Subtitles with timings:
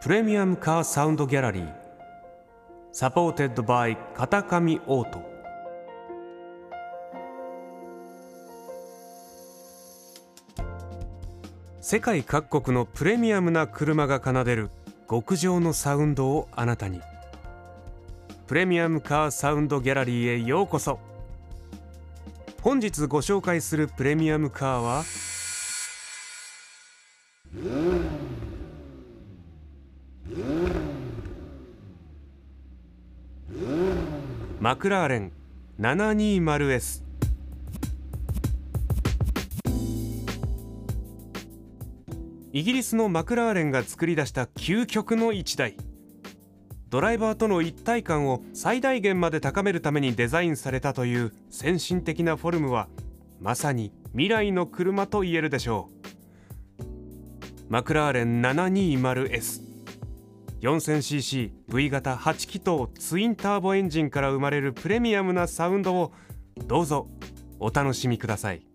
[0.00, 1.72] プレミアムカーサウンドギャラリー
[2.92, 5.20] supported by 片上オート
[11.80, 14.70] 世界各国のプレミアムな車が奏でる
[15.10, 17.00] 極上のサウンドをあなたに
[18.46, 21.00] プレミアムカーサウンドギャラリーへようこそ
[22.62, 25.02] 本日ご紹介するプレミアムカーは
[34.60, 35.32] マクラーレン
[35.78, 37.04] 720S
[42.52, 45.76] イギリスのマクラーレンが作り出した究極の一台。
[46.88, 52.88] ドライバーとの一体感を最大限まで高めるためにデザインされたという先進的なフォルムは
[53.40, 55.88] まさに未来の車と言えるでしょ
[56.80, 56.82] う。
[57.68, 59.67] マクラーレン 720S
[60.60, 66.12] 4000cc V 型8気筒ツインターボエンジンから生まれるプレミアムなサウンドを
[66.66, 67.08] どうぞ
[67.60, 68.67] お楽しみください。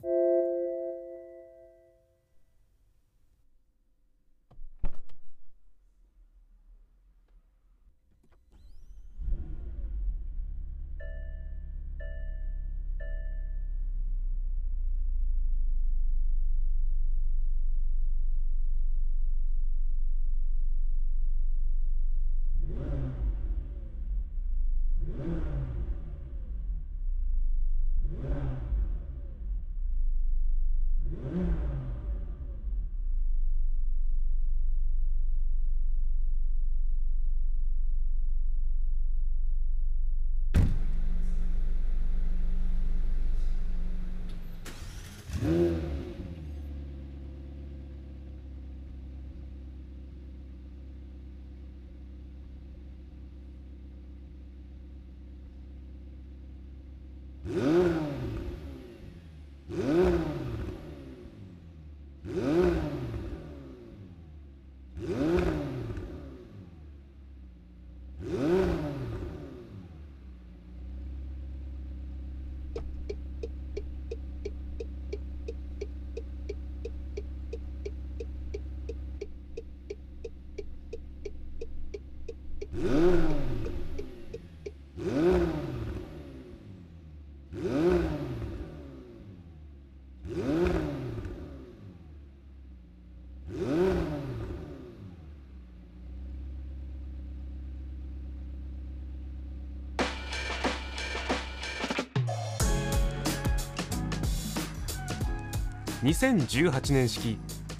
[106.03, 107.39] 2018年式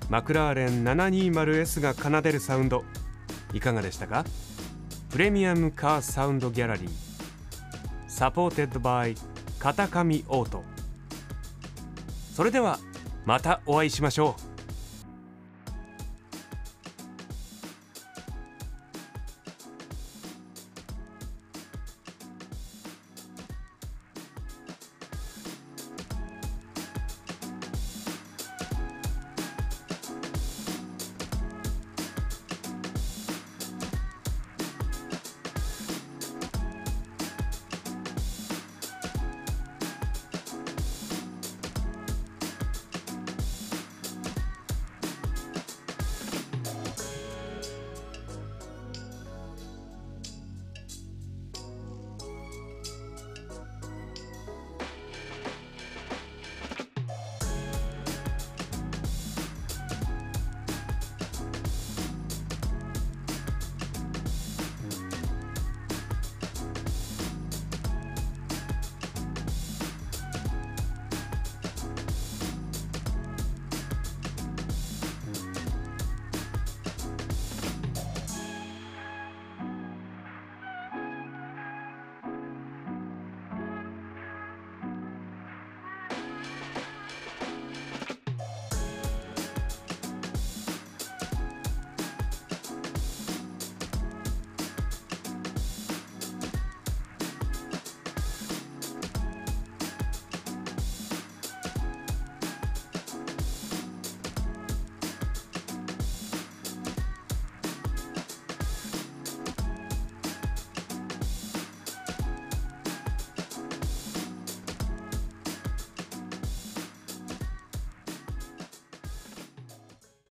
[0.10, 2.86] マクラーレン 720S が奏でるサウンド
[3.54, 4.24] いかがでしたか？
[5.14, 6.90] プレミアムカーサウンドギャラリー。
[8.08, 9.14] supported by
[9.60, 10.64] 片上オート。
[12.36, 12.80] それでは
[13.24, 14.53] またお会いしましょう。